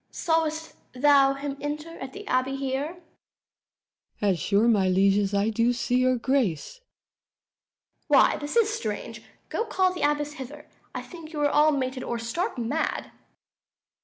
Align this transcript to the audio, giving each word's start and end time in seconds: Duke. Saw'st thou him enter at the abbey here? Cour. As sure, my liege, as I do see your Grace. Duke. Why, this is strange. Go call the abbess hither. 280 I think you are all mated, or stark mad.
Duke. 0.09 0.15
Saw'st 0.15 0.73
thou 0.93 1.35
him 1.35 1.57
enter 1.61 1.99
at 1.99 2.11
the 2.11 2.25
abbey 2.25 2.55
here? 2.55 3.03
Cour. 4.19 4.29
As 4.31 4.39
sure, 4.39 4.67
my 4.67 4.87
liege, 4.89 5.15
as 5.19 5.31
I 5.35 5.49
do 5.49 5.73
see 5.73 5.97
your 5.99 6.15
Grace. 6.15 6.77
Duke. 6.79 6.83
Why, 8.07 8.37
this 8.37 8.55
is 8.57 8.73
strange. 8.73 9.21
Go 9.49 9.63
call 9.63 9.93
the 9.93 10.01
abbess 10.01 10.31
hither. 10.33 10.63
280 10.93 10.93
I 10.95 11.01
think 11.03 11.33
you 11.33 11.41
are 11.41 11.49
all 11.51 11.71
mated, 11.71 12.01
or 12.01 12.17
stark 12.17 12.57
mad. 12.57 13.11